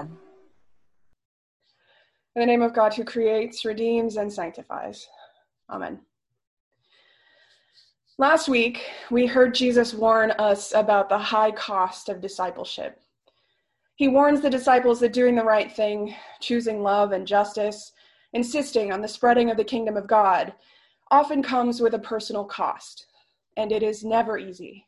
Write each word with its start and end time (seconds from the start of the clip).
In 0.00 0.10
the 2.34 2.46
name 2.46 2.62
of 2.62 2.74
God 2.74 2.94
who 2.94 3.04
creates, 3.04 3.64
redeems, 3.64 4.16
and 4.16 4.32
sanctifies. 4.32 5.06
Amen. 5.70 6.00
Last 8.18 8.48
week, 8.48 8.82
we 9.10 9.26
heard 9.26 9.54
Jesus 9.54 9.94
warn 9.94 10.32
us 10.32 10.74
about 10.74 11.08
the 11.08 11.18
high 11.18 11.50
cost 11.52 12.08
of 12.08 12.20
discipleship. 12.20 13.00
He 13.96 14.08
warns 14.08 14.40
the 14.40 14.50
disciples 14.50 14.98
that 15.00 15.12
doing 15.12 15.36
the 15.36 15.44
right 15.44 15.70
thing, 15.70 16.14
choosing 16.40 16.82
love 16.82 17.12
and 17.12 17.26
justice, 17.26 17.92
insisting 18.32 18.92
on 18.92 19.00
the 19.00 19.08
spreading 19.08 19.50
of 19.50 19.56
the 19.56 19.64
kingdom 19.64 19.96
of 19.96 20.08
God, 20.08 20.52
often 21.10 21.42
comes 21.42 21.80
with 21.80 21.94
a 21.94 21.98
personal 22.00 22.44
cost, 22.44 23.06
and 23.56 23.70
it 23.70 23.84
is 23.84 24.04
never 24.04 24.38
easy. 24.38 24.86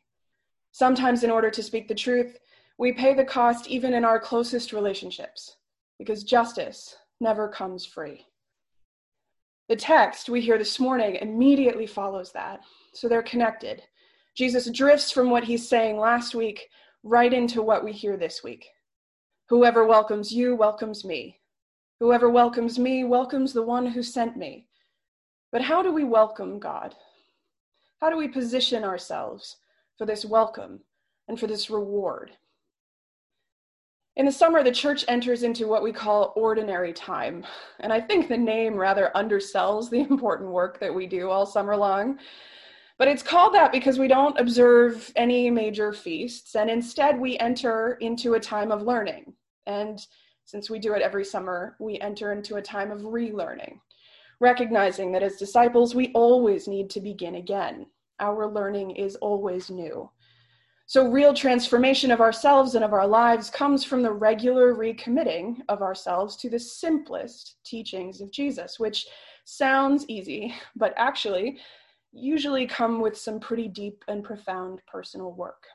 Sometimes, 0.73 1.23
in 1.23 1.31
order 1.31 1.49
to 1.49 1.63
speak 1.63 1.87
the 1.87 1.95
truth, 1.95 2.37
we 2.77 2.91
pay 2.91 3.13
the 3.13 3.25
cost 3.25 3.67
even 3.67 3.93
in 3.93 4.05
our 4.05 4.19
closest 4.19 4.71
relationships, 4.71 5.57
because 5.97 6.23
justice 6.23 6.95
never 7.19 7.47
comes 7.47 7.85
free. 7.85 8.25
The 9.67 9.75
text 9.75 10.29
we 10.29 10.41
hear 10.41 10.57
this 10.57 10.79
morning 10.79 11.15
immediately 11.15 11.87
follows 11.87 12.31
that, 12.33 12.61
so 12.93 13.09
they're 13.09 13.23
connected. 13.23 13.81
Jesus 14.35 14.69
drifts 14.69 15.11
from 15.11 15.29
what 15.29 15.43
he's 15.43 15.67
saying 15.67 15.97
last 15.97 16.35
week 16.35 16.69
right 17.03 17.33
into 17.33 17.61
what 17.61 17.83
we 17.83 17.91
hear 17.91 18.15
this 18.15 18.43
week. 18.43 18.67
Whoever 19.49 19.85
welcomes 19.85 20.31
you 20.31 20.55
welcomes 20.55 21.03
me. 21.03 21.39
Whoever 21.99 22.29
welcomes 22.29 22.77
me 22.77 23.03
welcomes 23.03 23.53
the 23.53 23.63
one 23.63 23.87
who 23.87 24.03
sent 24.03 24.37
me. 24.37 24.67
But 25.51 25.63
how 25.63 25.81
do 25.81 25.91
we 25.91 26.03
welcome 26.03 26.59
God? 26.59 26.93
How 27.99 28.11
do 28.11 28.17
we 28.17 28.27
position 28.27 28.83
ourselves 28.83 29.57
for 29.97 30.05
this 30.05 30.23
welcome 30.23 30.81
and 31.27 31.39
for 31.39 31.47
this 31.47 31.69
reward? 31.69 32.31
In 34.17 34.25
the 34.25 34.31
summer, 34.31 34.63
the 34.63 34.71
church 34.71 35.05
enters 35.07 35.43
into 35.43 35.67
what 35.67 35.83
we 35.83 35.91
call 35.91 36.33
ordinary 36.35 36.91
time. 36.91 37.45
And 37.81 37.93
I 37.93 38.01
think 38.01 38.27
the 38.27 38.37
name 38.37 38.73
rather 38.73 39.11
undersells 39.13 39.91
the 39.91 39.99
important 40.09 40.49
work 40.49 40.79
that 40.79 40.93
we 40.93 41.05
do 41.05 41.29
all 41.29 41.45
summer 41.45 41.77
long. 41.77 42.17
But 42.97 43.07
it's 43.07 43.21
called 43.21 43.53
that 43.53 43.71
because 43.71 43.99
we 43.99 44.07
don't 44.07 44.39
observe 44.39 45.13
any 45.15 45.51
major 45.51 45.93
feasts, 45.93 46.55
and 46.55 46.67
instead 46.67 47.19
we 47.19 47.37
enter 47.37 47.99
into 48.01 48.33
a 48.33 48.39
time 48.39 48.71
of 48.71 48.81
learning. 48.81 49.33
And 49.67 50.03
since 50.45 50.67
we 50.67 50.79
do 50.79 50.93
it 50.93 51.03
every 51.03 51.23
summer, 51.23 51.75
we 51.79 51.99
enter 51.99 52.31
into 52.31 52.55
a 52.55 52.61
time 52.61 52.89
of 52.89 53.01
relearning, 53.01 53.77
recognizing 54.39 55.11
that 55.11 55.21
as 55.21 55.35
disciples, 55.35 55.93
we 55.93 56.11
always 56.13 56.67
need 56.67 56.89
to 56.89 57.01
begin 57.01 57.35
again. 57.35 57.85
Our 58.19 58.51
learning 58.51 58.95
is 58.95 59.15
always 59.17 59.69
new. 59.69 60.09
So, 60.89 61.09
real 61.09 61.33
transformation 61.33 62.11
of 62.11 62.21
ourselves 62.21 62.75
and 62.75 62.85
of 62.85 62.93
our 62.93 63.05
lives 63.05 63.49
comes 63.49 63.83
from 63.83 64.01
the 64.01 64.11
regular 64.13 64.73
recommitting 64.73 65.57
of 65.67 65.81
ourselves 65.81 66.37
to 66.37 66.49
the 66.49 66.59
simplest 66.59 67.57
teachings 67.65 68.21
of 68.21 68.31
Jesus, 68.31 68.79
which 68.79 69.05
sounds 69.43 70.05
easy, 70.07 70.55
but 70.77 70.93
actually 70.95 71.59
usually 72.13 72.65
come 72.65 73.01
with 73.01 73.17
some 73.17 73.37
pretty 73.37 73.67
deep 73.67 74.05
and 74.07 74.23
profound 74.23 74.81
personal 74.87 75.33
work. 75.33 75.67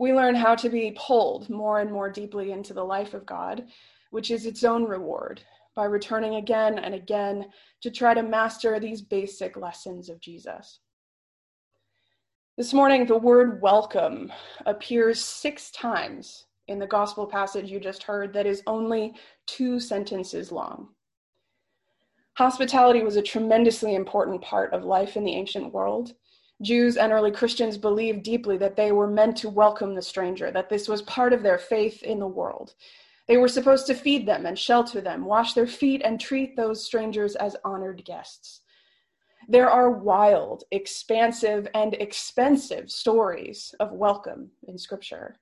We 0.00 0.12
learn 0.12 0.34
how 0.34 0.56
to 0.56 0.68
be 0.68 0.96
pulled 0.98 1.48
more 1.48 1.78
and 1.78 1.92
more 1.92 2.10
deeply 2.10 2.50
into 2.50 2.74
the 2.74 2.84
life 2.84 3.14
of 3.14 3.24
God, 3.24 3.68
which 4.10 4.32
is 4.32 4.46
its 4.46 4.64
own 4.64 4.82
reward, 4.82 5.40
by 5.76 5.84
returning 5.84 6.34
again 6.34 6.80
and 6.80 6.92
again 6.92 7.46
to 7.82 7.90
try 7.92 8.14
to 8.14 8.22
master 8.24 8.80
these 8.80 9.00
basic 9.00 9.56
lessons 9.56 10.08
of 10.08 10.18
Jesus. 10.18 10.80
This 12.56 12.72
morning, 12.72 13.04
the 13.04 13.18
word 13.18 13.60
welcome 13.60 14.32
appears 14.64 15.20
six 15.20 15.72
times 15.72 16.44
in 16.68 16.78
the 16.78 16.86
gospel 16.86 17.26
passage 17.26 17.68
you 17.68 17.80
just 17.80 18.04
heard, 18.04 18.32
that 18.32 18.46
is 18.46 18.62
only 18.68 19.14
two 19.46 19.80
sentences 19.80 20.52
long. 20.52 20.90
Hospitality 22.34 23.02
was 23.02 23.16
a 23.16 23.22
tremendously 23.22 23.96
important 23.96 24.40
part 24.40 24.72
of 24.72 24.84
life 24.84 25.16
in 25.16 25.24
the 25.24 25.34
ancient 25.34 25.72
world. 25.72 26.14
Jews 26.62 26.96
and 26.96 27.10
early 27.10 27.32
Christians 27.32 27.76
believed 27.76 28.22
deeply 28.22 28.56
that 28.58 28.76
they 28.76 28.92
were 28.92 29.08
meant 29.08 29.36
to 29.38 29.50
welcome 29.50 29.96
the 29.96 30.00
stranger, 30.00 30.52
that 30.52 30.68
this 30.68 30.86
was 30.86 31.02
part 31.02 31.32
of 31.32 31.42
their 31.42 31.58
faith 31.58 32.04
in 32.04 32.20
the 32.20 32.28
world. 32.28 32.74
They 33.26 33.36
were 33.36 33.48
supposed 33.48 33.88
to 33.88 33.94
feed 33.94 34.28
them 34.28 34.46
and 34.46 34.56
shelter 34.56 35.00
them, 35.00 35.24
wash 35.24 35.54
their 35.54 35.66
feet, 35.66 36.02
and 36.04 36.20
treat 36.20 36.54
those 36.54 36.86
strangers 36.86 37.34
as 37.34 37.56
honored 37.64 38.04
guests. 38.04 38.60
There 39.48 39.68
are 39.68 39.90
wild, 39.90 40.64
expansive, 40.70 41.68
and 41.74 41.92
expensive 41.94 42.90
stories 42.90 43.74
of 43.78 43.92
welcome 43.92 44.50
in 44.66 44.78
Scripture 44.78 45.36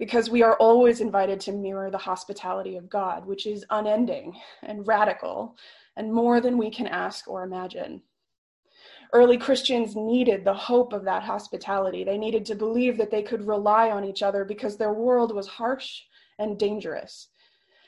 because 0.00 0.30
we 0.30 0.42
are 0.42 0.56
always 0.56 1.00
invited 1.00 1.38
to 1.40 1.52
mirror 1.52 1.90
the 1.90 1.98
hospitality 1.98 2.76
of 2.76 2.88
God, 2.88 3.24
which 3.24 3.46
is 3.46 3.64
unending 3.70 4.36
and 4.62 4.86
radical 4.86 5.56
and 5.96 6.12
more 6.12 6.40
than 6.40 6.58
we 6.58 6.70
can 6.70 6.88
ask 6.88 7.28
or 7.28 7.44
imagine. 7.44 8.02
Early 9.12 9.38
Christians 9.38 9.94
needed 9.94 10.44
the 10.44 10.54
hope 10.54 10.92
of 10.92 11.04
that 11.04 11.22
hospitality. 11.22 12.02
They 12.02 12.18
needed 12.18 12.44
to 12.46 12.56
believe 12.56 12.96
that 12.98 13.12
they 13.12 13.22
could 13.22 13.46
rely 13.46 13.90
on 13.90 14.04
each 14.04 14.22
other 14.22 14.44
because 14.44 14.76
their 14.76 14.92
world 14.92 15.34
was 15.34 15.46
harsh 15.46 16.02
and 16.38 16.58
dangerous. 16.58 17.28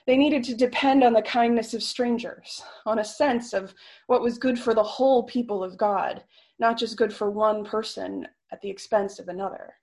They 0.06 0.16
needed 0.16 0.42
to 0.44 0.54
depend 0.54 1.04
on 1.04 1.12
the 1.12 1.22
kindness 1.22 1.74
of 1.74 1.82
strangers, 1.82 2.62
on 2.86 2.98
a 2.98 3.04
sense 3.04 3.52
of 3.52 3.74
what 4.08 4.22
was 4.22 4.38
good 4.38 4.58
for 4.58 4.74
the 4.74 4.82
whole 4.82 5.22
people 5.22 5.62
of 5.62 5.76
God, 5.76 6.24
not 6.58 6.76
just 6.76 6.96
good 6.96 7.12
for 7.12 7.30
one 7.30 7.64
person 7.64 8.26
at 8.50 8.60
the 8.60 8.70
expense 8.70 9.18
of 9.18 9.28
another. 9.28 9.74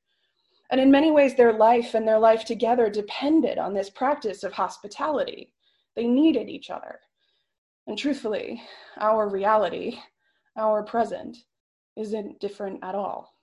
And 0.72 0.80
in 0.80 0.92
many 0.92 1.10
ways, 1.10 1.36
their 1.36 1.54
life 1.54 1.96
and 1.96 2.08
their 2.08 2.20
life 2.20 2.46
together 2.46 2.90
depended 2.90 3.58
on 3.58 3.74
this 3.74 3.90
practice 3.90 4.44
of 4.44 4.54
hospitality. 4.54 5.54
They 5.96 6.06
needed 6.06 6.50
each 6.50 6.70
other. 6.70 7.00
And 7.88 7.98
truthfully, 7.98 8.62
our 8.98 9.28
reality, 9.28 10.00
our 10.56 10.84
present, 10.84 11.38
isn't 11.96 12.40
different 12.40 12.84
at 12.84 12.94
all. 12.94 13.34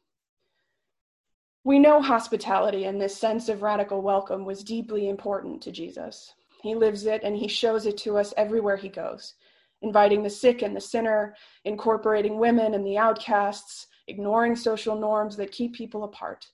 We 1.65 1.81
know 1.81 2.01
hospitality 2.01 2.85
and 2.85 3.01
this 3.01 3.19
sense 3.19 3.49
of 3.49 3.63
radical 3.63 4.03
welcome 4.03 4.45
was 4.45 4.63
deeply 4.63 5.09
important 5.09 5.61
to 5.63 5.73
Jesus. 5.73 6.33
He 6.67 6.75
lives 6.75 7.07
it 7.07 7.23
and 7.23 7.37
he 7.37 7.49
shows 7.49 7.87
it 7.87 7.97
to 7.99 8.19
us 8.19 8.35
everywhere 8.37 8.77
he 8.77 8.89
goes, 8.89 9.35
inviting 9.83 10.23
the 10.23 10.31
sick 10.31 10.63
and 10.63 10.75
the 10.75 10.81
sinner, 10.81 11.35
incorporating 11.65 12.39
women 12.39 12.75
and 12.75 12.87
the 12.87 12.99
outcasts, 12.99 13.87
ignoring 14.09 14.57
social 14.57 14.99
norms 14.99 15.37
that 15.37 15.53
keep 15.53 15.75
people 15.75 16.05
apart. 16.05 16.47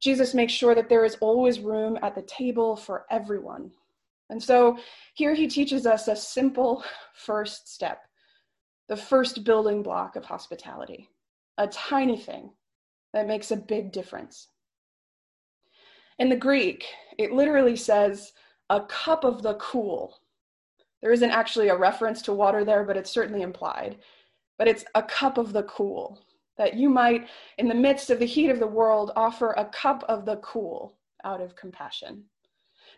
Jesus 0.00 0.34
makes 0.34 0.52
sure 0.52 0.74
that 0.74 0.88
there 0.88 1.04
is 1.04 1.16
always 1.20 1.60
room 1.60 1.98
at 2.02 2.14
the 2.14 2.22
table 2.22 2.76
for 2.76 3.06
everyone. 3.10 3.70
And 4.28 4.42
so 4.42 4.78
here 5.14 5.34
he 5.34 5.46
teaches 5.46 5.86
us 5.86 6.08
a 6.08 6.16
simple 6.16 6.84
first 7.14 7.72
step, 7.72 8.02
the 8.88 8.96
first 8.96 9.44
building 9.44 9.82
block 9.82 10.16
of 10.16 10.24
hospitality, 10.24 11.08
a 11.58 11.68
tiny 11.68 12.18
thing 12.18 12.50
that 13.12 13.28
makes 13.28 13.50
a 13.50 13.56
big 13.56 13.92
difference. 13.92 14.48
In 16.18 16.28
the 16.28 16.36
Greek, 16.36 16.84
it 17.18 17.32
literally 17.32 17.76
says, 17.76 18.32
a 18.70 18.80
cup 18.82 19.24
of 19.24 19.42
the 19.42 19.54
cool. 19.54 20.18
There 21.02 21.12
isn't 21.12 21.30
actually 21.30 21.68
a 21.68 21.76
reference 21.76 22.22
to 22.22 22.32
water 22.32 22.64
there, 22.64 22.84
but 22.84 22.96
it's 22.96 23.10
certainly 23.10 23.42
implied. 23.42 23.98
But 24.58 24.68
it's 24.68 24.84
a 24.94 25.02
cup 25.02 25.36
of 25.36 25.52
the 25.52 25.64
cool, 25.64 26.20
that 26.56 26.74
you 26.74 26.88
might, 26.88 27.28
in 27.58 27.68
the 27.68 27.74
midst 27.74 28.10
of 28.10 28.18
the 28.18 28.26
heat 28.26 28.50
of 28.50 28.60
the 28.60 28.66
world, 28.66 29.12
offer 29.16 29.50
a 29.52 29.66
cup 29.66 30.04
of 30.08 30.24
the 30.24 30.36
cool 30.36 30.96
out 31.24 31.40
of 31.40 31.56
compassion. 31.56 32.24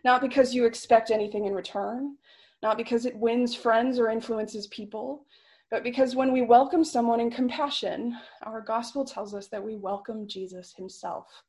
Not 0.05 0.21
because 0.21 0.53
you 0.53 0.65
expect 0.65 1.11
anything 1.11 1.45
in 1.45 1.53
return, 1.53 2.15
not 2.61 2.77
because 2.77 3.05
it 3.05 3.17
wins 3.17 3.55
friends 3.55 3.99
or 3.99 4.09
influences 4.09 4.67
people, 4.67 5.25
but 5.69 5.83
because 5.83 6.15
when 6.15 6.31
we 6.31 6.43
welcome 6.43 6.83
someone 6.83 7.19
in 7.19 7.29
compassion, 7.29 8.17
our 8.43 8.61
gospel 8.61 9.03
tells 9.03 9.33
us 9.33 9.47
that 9.47 9.63
we 9.63 9.75
welcome 9.75 10.27
Jesus 10.27 10.73
himself. 10.73 11.43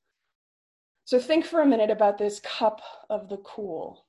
So 1.04 1.18
think 1.20 1.44
for 1.44 1.60
a 1.60 1.66
minute 1.66 1.90
about 1.90 2.18
this 2.18 2.40
cup 2.40 2.80
of 3.08 3.28
the 3.28 3.38
cool. 3.38 4.06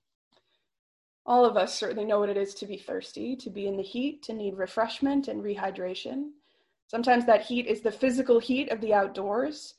All 1.25 1.45
of 1.45 1.57
us 1.57 1.77
certainly 1.77 2.05
know 2.05 2.19
what 2.19 2.29
it 2.29 2.37
is 2.37 2.53
to 2.55 2.65
be 2.65 2.77
thirsty, 2.77 3.35
to 3.35 3.49
be 3.49 3.67
in 3.67 3.77
the 3.77 3.83
heat, 3.83 4.23
to 4.23 4.33
need 4.33 4.57
refreshment 4.57 5.27
and 5.27 5.43
rehydration. 5.43 6.31
Sometimes 6.87 7.25
that 7.25 7.43
heat 7.43 7.67
is 7.67 7.81
the 7.81 7.91
physical 7.91 8.39
heat 8.39 8.71
of 8.71 8.81
the 8.81 8.93
outdoors, 8.93 9.75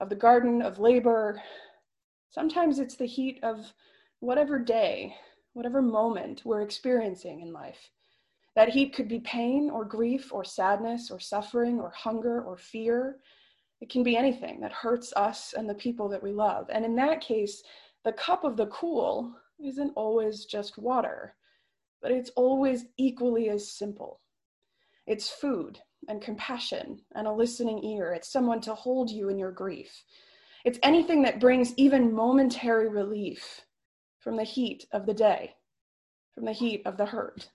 of 0.00 0.08
the 0.08 0.14
garden, 0.14 0.62
of 0.62 0.78
labor. 0.78 1.42
Sometimes 2.30 2.78
it's 2.78 2.94
the 2.94 3.06
heat 3.06 3.40
of 3.42 3.72
whatever 4.20 4.58
day, 4.58 5.16
whatever 5.54 5.82
moment 5.82 6.42
we're 6.44 6.62
experiencing 6.62 7.40
in 7.40 7.52
life. 7.52 7.90
That 8.54 8.68
heat 8.68 8.94
could 8.94 9.08
be 9.08 9.20
pain 9.20 9.70
or 9.70 9.84
grief 9.84 10.32
or 10.32 10.44
sadness 10.44 11.10
or 11.10 11.18
suffering 11.18 11.80
or 11.80 11.90
hunger 11.90 12.42
or 12.42 12.56
fear. 12.56 13.18
It 13.80 13.90
can 13.90 14.02
be 14.02 14.16
anything 14.16 14.60
that 14.60 14.72
hurts 14.72 15.12
us 15.16 15.54
and 15.56 15.68
the 15.68 15.74
people 15.74 16.08
that 16.10 16.22
we 16.22 16.32
love. 16.32 16.68
And 16.70 16.84
in 16.84 16.94
that 16.96 17.20
case, 17.20 17.62
the 18.04 18.12
cup 18.12 18.44
of 18.44 18.56
the 18.56 18.66
cool 18.66 19.34
isn't 19.64 19.92
always 19.96 20.44
just 20.44 20.78
water, 20.78 21.34
but 22.00 22.10
it's 22.10 22.30
always 22.30 22.86
equally 22.96 23.48
as 23.48 23.70
simple. 23.70 24.20
It's 25.06 25.30
food 25.30 25.78
and 26.08 26.20
compassion 26.20 27.00
and 27.14 27.26
a 27.26 27.32
listening 27.32 27.84
ear. 27.84 28.12
It's 28.12 28.32
someone 28.32 28.60
to 28.62 28.74
hold 28.74 29.10
you 29.10 29.28
in 29.28 29.38
your 29.38 29.52
grief. 29.52 30.04
It's 30.64 30.78
anything 30.82 31.22
that 31.22 31.40
brings 31.40 31.74
even 31.76 32.14
momentary 32.14 32.88
relief 32.88 33.62
from 34.18 34.36
the 34.36 34.44
heat 34.44 34.86
of 34.92 35.06
the 35.06 35.14
day, 35.14 35.54
from 36.34 36.44
the 36.44 36.52
heat 36.52 36.82
of 36.84 36.96
the 36.96 37.06
hurt. 37.06 37.50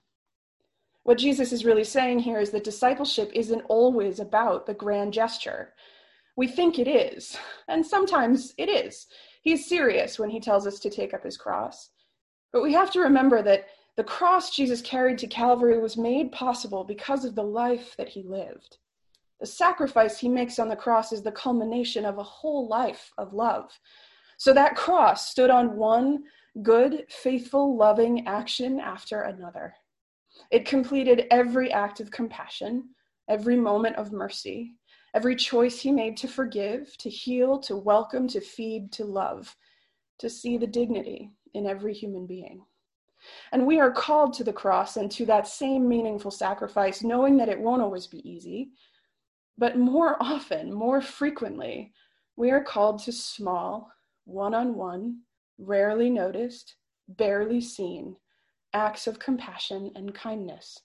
What 1.04 1.18
Jesus 1.18 1.52
is 1.52 1.64
really 1.64 1.84
saying 1.84 2.18
here 2.20 2.38
is 2.38 2.50
that 2.50 2.64
discipleship 2.64 3.30
isn't 3.34 3.64
always 3.68 4.20
about 4.20 4.66
the 4.66 4.74
grand 4.74 5.14
gesture. 5.14 5.72
We 6.36 6.46
think 6.46 6.78
it 6.78 6.86
is, 6.86 7.36
and 7.66 7.84
sometimes 7.84 8.52
it 8.58 8.68
is. 8.68 9.06
He's 9.42 9.66
serious 9.66 10.18
when 10.18 10.28
he 10.28 10.40
tells 10.40 10.66
us 10.66 10.78
to 10.80 10.90
take 10.90 11.14
up 11.14 11.24
his 11.24 11.38
cross. 11.38 11.90
But 12.52 12.62
we 12.62 12.72
have 12.72 12.90
to 12.92 13.00
remember 13.00 13.42
that 13.42 13.66
the 13.96 14.04
cross 14.04 14.54
Jesus 14.54 14.80
carried 14.80 15.18
to 15.18 15.26
Calvary 15.26 15.78
was 15.78 15.96
made 15.96 16.32
possible 16.32 16.84
because 16.84 17.24
of 17.24 17.34
the 17.34 17.42
life 17.42 17.94
that 17.96 18.08
he 18.08 18.22
lived. 18.22 18.78
The 19.40 19.46
sacrifice 19.46 20.18
he 20.18 20.28
makes 20.28 20.58
on 20.58 20.68
the 20.68 20.76
cross 20.76 21.12
is 21.12 21.22
the 21.22 21.32
culmination 21.32 22.04
of 22.04 22.18
a 22.18 22.22
whole 22.22 22.68
life 22.68 23.12
of 23.18 23.32
love. 23.32 23.78
So 24.36 24.52
that 24.52 24.76
cross 24.76 25.30
stood 25.30 25.50
on 25.50 25.76
one 25.76 26.24
good, 26.62 27.06
faithful, 27.08 27.76
loving 27.76 28.26
action 28.26 28.80
after 28.80 29.22
another. 29.22 29.74
It 30.50 30.64
completed 30.64 31.26
every 31.30 31.72
act 31.72 32.00
of 32.00 32.10
compassion, 32.10 32.90
every 33.28 33.56
moment 33.56 33.96
of 33.96 34.12
mercy, 34.12 34.76
every 35.14 35.36
choice 35.36 35.80
he 35.80 35.92
made 35.92 36.16
to 36.18 36.28
forgive, 36.28 36.96
to 36.98 37.10
heal, 37.10 37.58
to 37.60 37.76
welcome, 37.76 38.28
to 38.28 38.40
feed, 38.40 38.92
to 38.92 39.04
love, 39.04 39.56
to 40.18 40.30
see 40.30 40.56
the 40.56 40.66
dignity 40.66 41.32
in 41.54 41.66
every 41.66 41.94
human 41.94 42.26
being. 42.26 42.64
And 43.52 43.66
we 43.66 43.80
are 43.80 43.90
called 43.90 44.32
to 44.34 44.44
the 44.44 44.52
cross 44.52 44.96
and 44.96 45.10
to 45.12 45.26
that 45.26 45.48
same 45.48 45.88
meaningful 45.88 46.30
sacrifice, 46.30 47.02
knowing 47.02 47.36
that 47.38 47.48
it 47.48 47.60
won't 47.60 47.82
always 47.82 48.06
be 48.06 48.28
easy. 48.28 48.70
But 49.56 49.76
more 49.76 50.16
often, 50.20 50.72
more 50.72 51.00
frequently, 51.00 51.92
we 52.36 52.50
are 52.50 52.62
called 52.62 53.00
to 53.00 53.12
small, 53.12 53.90
one 54.24 54.54
on 54.54 54.76
one, 54.76 55.22
rarely 55.58 56.10
noticed, 56.10 56.76
barely 57.08 57.60
seen 57.60 58.16
acts 58.72 59.06
of 59.06 59.18
compassion 59.18 59.90
and 59.96 60.14
kindness, 60.14 60.82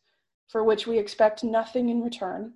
for 0.47 0.63
which 0.63 0.87
we 0.87 0.97
expect 0.97 1.43
nothing 1.43 1.89
in 1.89 2.01
return 2.01 2.53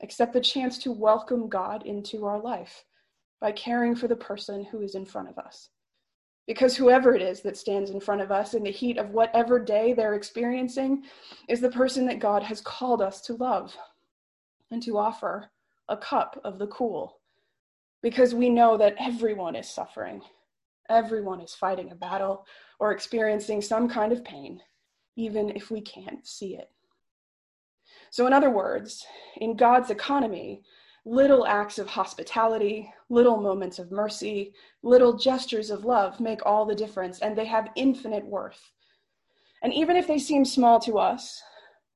except 0.00 0.32
the 0.32 0.40
chance 0.40 0.78
to 0.78 0.92
welcome 0.92 1.48
God 1.48 1.84
into 1.84 2.24
our 2.24 2.40
life 2.40 2.84
by 3.40 3.50
caring 3.52 3.96
for 3.96 4.06
the 4.06 4.16
person 4.16 4.64
who 4.64 4.80
is 4.80 4.94
in 4.94 5.04
front 5.04 5.28
of 5.28 5.38
us. 5.38 5.70
Because 6.48 6.74
whoever 6.74 7.14
it 7.14 7.20
is 7.20 7.42
that 7.42 7.58
stands 7.58 7.90
in 7.90 8.00
front 8.00 8.22
of 8.22 8.32
us 8.32 8.54
in 8.54 8.62
the 8.62 8.70
heat 8.70 8.96
of 8.96 9.10
whatever 9.10 9.58
day 9.58 9.92
they're 9.92 10.14
experiencing 10.14 11.04
is 11.46 11.60
the 11.60 11.70
person 11.70 12.06
that 12.06 12.20
God 12.20 12.42
has 12.42 12.62
called 12.62 13.02
us 13.02 13.20
to 13.22 13.34
love 13.34 13.76
and 14.70 14.82
to 14.82 14.96
offer 14.96 15.50
a 15.90 15.96
cup 15.96 16.40
of 16.44 16.58
the 16.58 16.66
cool. 16.68 17.20
Because 18.02 18.34
we 18.34 18.48
know 18.48 18.78
that 18.78 18.94
everyone 18.98 19.56
is 19.56 19.68
suffering, 19.68 20.22
everyone 20.88 21.42
is 21.42 21.54
fighting 21.54 21.92
a 21.92 21.94
battle 21.94 22.46
or 22.80 22.92
experiencing 22.92 23.60
some 23.60 23.86
kind 23.86 24.10
of 24.10 24.24
pain, 24.24 24.62
even 25.16 25.50
if 25.50 25.70
we 25.70 25.82
can't 25.82 26.26
see 26.26 26.56
it. 26.56 26.70
So, 28.10 28.26
in 28.26 28.32
other 28.32 28.50
words, 28.50 29.04
in 29.36 29.54
God's 29.54 29.90
economy, 29.90 30.62
little 31.08 31.46
acts 31.46 31.78
of 31.78 31.88
hospitality, 31.88 32.92
little 33.08 33.38
moments 33.38 33.78
of 33.78 33.90
mercy, 33.90 34.52
little 34.82 35.16
gestures 35.16 35.70
of 35.70 35.86
love 35.86 36.20
make 36.20 36.44
all 36.44 36.66
the 36.66 36.74
difference, 36.74 37.20
and 37.20 37.34
they 37.34 37.46
have 37.46 37.70
infinite 37.76 38.26
worth. 38.26 38.72
And 39.62 39.72
even 39.72 39.96
if 39.96 40.06
they 40.06 40.18
seem 40.18 40.44
small 40.44 40.78
to 40.80 40.98
us, 40.98 41.42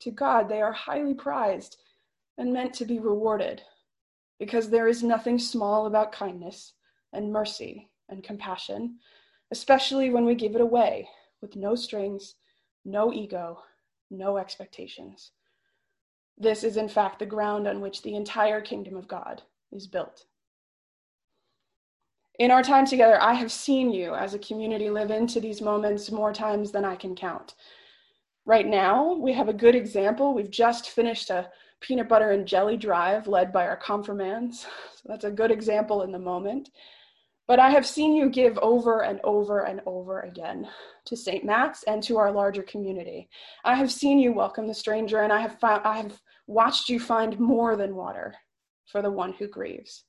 to 0.01 0.11
God, 0.11 0.49
they 0.49 0.63
are 0.63 0.73
highly 0.73 1.13
prized 1.13 1.77
and 2.39 2.55
meant 2.55 2.73
to 2.75 2.87
be 2.87 2.99
rewarded, 2.99 3.61
because 4.39 4.71
there 4.71 4.89
is 4.89 5.03
nothing 5.03 5.39
small 5.39 5.85
about 5.85 6.11
kindness 6.11 6.73
and 7.13 7.31
mercy 7.31 7.91
and 8.09 8.25
compassion, 8.25 8.97
especially 9.51 10.09
when 10.09 10.25
we 10.25 10.35
give 10.35 10.55
it 10.55 10.63
away 10.63 11.07
with 11.43 11.55
no 11.55 11.75
strings, 11.75 12.37
no 12.87 13.13
ego, 13.13 13.59
no 14.11 14.39
expectations. 14.39 15.33
This 16.39 16.65
is, 16.65 16.77
in 16.77 16.89
fact, 16.89 17.19
the 17.19 17.27
ground 17.27 17.67
on 17.69 17.81
which 17.81 18.03
the 18.03 18.15
entire 18.15 18.61
kingdom 18.61 18.97
of 18.97 19.09
God 19.09 19.43
is 19.71 19.87
built. 19.87 20.25
In 22.39 22.51
our 22.51 22.63
time 22.63 22.87
together, 22.87 23.21
I 23.21 23.35
have 23.35 23.53
seen 23.53 23.93
you 23.93 24.15
as 24.15 24.35
a 24.35 24.39
community 24.39 24.91
live 24.91 25.11
into 25.11 25.41
these 25.41 25.61
moments 25.61 26.11
more 26.11 26.33
times 26.33 26.73
than 26.73 26.85
I 26.85 26.97
can 26.97 27.15
count. 27.15 27.55
Right 28.45 28.67
now, 28.67 29.15
we 29.15 29.33
have 29.35 29.49
a 29.49 29.53
good 29.53 29.75
example. 29.75 30.35
We've 30.35 30.51
just 30.51 30.91
finished 30.91 31.31
a 31.31 31.51
peanut 31.81 32.09
butter 32.09 32.31
and 32.31 32.47
jelly 32.47 32.77
drive 32.77 33.29
led 33.29 33.53
by 33.53 33.67
our 33.67 33.77
confirmands. 33.77 34.67
So 34.95 35.09
that's 35.09 35.25
a 35.25 35.33
good 35.33 35.51
example 35.51 36.03
in 36.03 36.13
the 36.13 36.19
moment. 36.21 36.71
But 37.49 37.59
I 37.59 37.71
have 37.71 37.87
seen 37.87 38.15
you 38.15 38.31
give 38.31 38.57
over 38.59 39.03
and 39.03 39.21
over 39.25 39.67
and 39.67 39.81
over 39.85 40.21
again 40.21 40.69
to 41.07 41.17
St. 41.17 41.45
Matt's 41.45 41.83
and 41.85 42.03
to 42.05 42.17
our 42.19 42.31
larger 42.31 42.63
community. 42.63 43.29
I 43.65 43.75
have 43.75 43.91
seen 43.91 44.19
you 44.19 44.33
welcome 44.33 44.69
the 44.69 44.75
stranger, 44.75 45.23
and 45.23 45.33
I 45.33 45.41
have 45.41 45.59
found, 45.59 45.83
I 45.85 45.97
have 45.97 46.21
watched 46.47 46.89
you 46.89 47.01
find 47.01 47.39
more 47.39 47.77
than 47.77 47.97
water 47.97 48.35
for 48.87 49.03
the 49.03 49.11
one 49.11 49.33
who 49.33 49.49
grieves. 49.49 50.05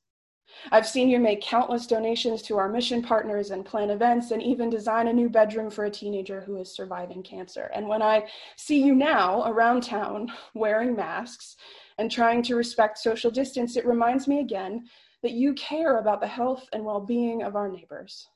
I've 0.72 0.88
seen 0.88 1.10
you 1.10 1.20
make 1.20 1.42
countless 1.42 1.88
donations 1.88 2.42
to 2.44 2.58
our 2.58 2.70
mission 2.70 3.02
partners 3.02 3.52
and 3.52 3.66
plan 3.66 3.90
events 3.90 4.32
and 4.32 4.42
even 4.44 4.70
design 4.70 5.08
a 5.08 5.14
new 5.14 5.30
bedroom 5.30 5.70
for 5.70 5.86
a 5.86 5.92
teenager 5.92 6.42
who 6.42 6.58
is 6.58 6.76
surviving 6.76 7.24
cancer. 7.24 7.72
And 7.74 7.88
when 7.88 8.02
I 8.02 8.28
see 8.58 8.84
you 8.84 8.94
now 8.94 9.44
around 9.50 9.84
town 9.84 10.32
wearing 10.54 10.96
masks 10.96 11.56
and 11.98 12.12
trying 12.12 12.44
to 12.44 12.56
respect 12.56 12.98
social 13.00 13.32
distance, 13.32 13.78
it 13.78 13.86
reminds 13.86 14.28
me 14.28 14.40
again 14.40 14.86
that 15.24 15.32
you 15.32 15.54
care 15.54 15.98
about 15.98 16.22
the 16.22 16.28
health 16.28 16.68
and 16.74 16.86
well 16.86 17.00
being 17.00 17.42
of 17.42 17.56
our 17.56 17.70
neighbors, 17.70 18.28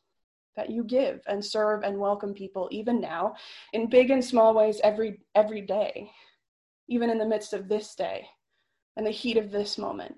that 0.55 0.69
you 0.69 0.83
give 0.83 1.21
and 1.27 1.43
serve 1.43 1.83
and 1.83 1.99
welcome 1.99 2.33
people 2.33 2.67
even 2.71 2.99
now 2.99 3.35
in 3.73 3.89
big 3.89 4.09
and 4.09 4.23
small 4.23 4.53
ways 4.53 4.81
every, 4.83 5.19
every 5.35 5.61
day, 5.61 6.09
even 6.87 7.09
in 7.09 7.19
the 7.19 7.25
midst 7.25 7.53
of 7.53 7.67
this 7.67 7.93
day 7.93 8.25
and 8.95 9.05
the 9.05 9.11
heat 9.11 9.37
of 9.37 9.51
this 9.51 9.77
moment. 9.77 10.15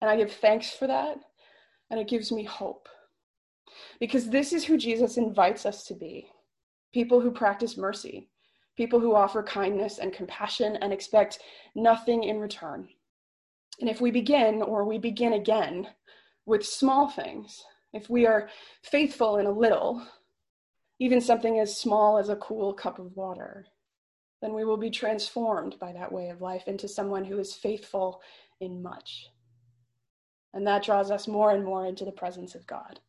And 0.00 0.10
I 0.10 0.16
give 0.16 0.32
thanks 0.32 0.70
for 0.70 0.86
that, 0.86 1.18
and 1.90 2.00
it 2.00 2.08
gives 2.08 2.32
me 2.32 2.44
hope. 2.44 2.88
Because 4.00 4.28
this 4.28 4.52
is 4.52 4.64
who 4.64 4.78
Jesus 4.78 5.16
invites 5.16 5.66
us 5.66 5.84
to 5.86 5.94
be 5.94 6.28
people 6.92 7.20
who 7.20 7.30
practice 7.30 7.76
mercy, 7.76 8.28
people 8.76 9.00
who 9.00 9.16
offer 9.16 9.42
kindness 9.42 9.98
and 9.98 10.12
compassion 10.12 10.76
and 10.76 10.92
expect 10.92 11.40
nothing 11.74 12.22
in 12.22 12.38
return. 12.38 12.88
And 13.80 13.90
if 13.90 14.00
we 14.00 14.12
begin, 14.12 14.62
or 14.62 14.84
we 14.84 14.98
begin 14.98 15.32
again, 15.32 15.88
with 16.46 16.64
small 16.64 17.08
things, 17.08 17.64
if 17.92 18.10
we 18.10 18.26
are 18.26 18.48
faithful 18.82 19.38
in 19.38 19.46
a 19.46 19.50
little, 19.50 20.06
even 20.98 21.20
something 21.20 21.58
as 21.58 21.78
small 21.78 22.18
as 22.18 22.28
a 22.28 22.36
cool 22.36 22.72
cup 22.74 22.98
of 22.98 23.16
water, 23.16 23.66
then 24.42 24.52
we 24.52 24.64
will 24.64 24.76
be 24.76 24.90
transformed 24.90 25.78
by 25.78 25.92
that 25.92 26.12
way 26.12 26.28
of 26.28 26.40
life 26.40 26.68
into 26.68 26.86
someone 26.88 27.24
who 27.24 27.38
is 27.38 27.54
faithful 27.54 28.20
in 28.60 28.82
much. 28.82 29.28
And 30.52 30.66
that 30.66 30.84
draws 30.84 31.10
us 31.10 31.26
more 31.26 31.50
and 31.50 31.64
more 31.64 31.86
into 31.86 32.04
the 32.04 32.12
presence 32.12 32.54
of 32.54 32.66
God. 32.66 33.00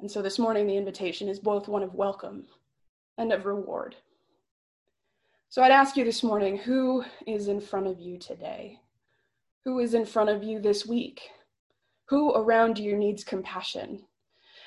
And 0.00 0.10
so 0.10 0.22
this 0.22 0.38
morning, 0.38 0.66
the 0.66 0.76
invitation 0.76 1.28
is 1.28 1.38
both 1.38 1.68
one 1.68 1.82
of 1.82 1.94
welcome 1.94 2.46
and 3.18 3.32
of 3.32 3.46
reward. 3.46 3.96
So 5.48 5.62
I'd 5.62 5.70
ask 5.70 5.96
you 5.96 6.04
this 6.04 6.22
morning 6.22 6.58
who 6.58 7.04
is 7.26 7.48
in 7.48 7.60
front 7.60 7.86
of 7.86 7.98
you 7.98 8.18
today? 8.18 8.80
Who 9.64 9.78
is 9.78 9.94
in 9.94 10.04
front 10.04 10.30
of 10.30 10.44
you 10.44 10.60
this 10.60 10.86
week? 10.86 11.22
Who 12.08 12.32
around 12.34 12.78
you 12.78 12.96
needs 12.96 13.24
compassion? 13.24 14.04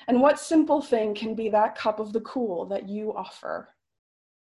And 0.08 0.20
what 0.20 0.38
simple 0.38 0.82
thing 0.82 1.14
can 1.14 1.34
be 1.34 1.48
that 1.50 1.74
cup 1.74 1.98
of 1.98 2.12
the 2.12 2.20
cool 2.20 2.66
that 2.66 2.88
you 2.88 3.14
offer? 3.14 3.70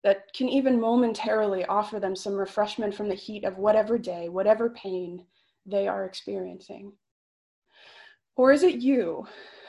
That 0.03 0.33
can 0.35 0.51
even 0.51 0.79
momentarily 0.79 1.65
offer 1.65 1.99
them 1.99 2.15
some 2.15 2.35
refreshment 2.35 2.95
from 2.95 3.09
the 3.09 3.15
heat 3.15 3.45
of 3.45 3.57
whatever 3.57 3.97
day, 3.97 4.29
whatever 4.29 4.69
pain 4.69 5.25
they 5.65 5.89
are 5.89 6.05
experiencing? 6.05 6.93
Or 8.37 8.53
is 8.53 8.63
it 8.63 8.83
you 8.83 9.27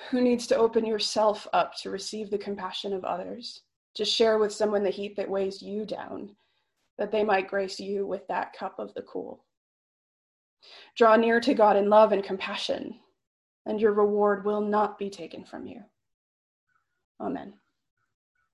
who 0.09 0.19
needs 0.19 0.45
to 0.47 0.57
open 0.57 0.85
yourself 0.85 1.47
up 1.53 1.75
to 1.77 1.89
receive 1.89 2.29
the 2.29 2.37
compassion 2.37 2.91
of 2.91 3.05
others, 3.05 3.61
to 3.93 4.03
share 4.03 4.39
with 4.39 4.51
someone 4.51 4.83
the 4.83 4.89
heat 4.89 5.15
that 5.15 5.29
weighs 5.29 5.61
you 5.61 5.85
down, 5.85 6.35
that 6.97 7.11
they 7.11 7.23
might 7.23 7.47
grace 7.47 7.79
you 7.79 8.05
with 8.05 8.27
that 8.27 8.51
cup 8.53 8.77
of 8.77 8.93
the 8.93 9.03
cool? 9.03 9.45
Draw 10.95 11.15
near 11.17 11.39
to 11.39 11.53
God 11.53 11.77
in 11.77 11.89
love 11.89 12.11
and 12.11 12.23
compassion, 12.23 12.99
and 13.65 13.79
your 13.79 13.93
reward 13.93 14.45
will 14.45 14.61
not 14.61 14.97
be 14.97 15.09
taken 15.09 15.43
from 15.43 15.65
you. 15.65 15.81
Amen. 17.19 17.53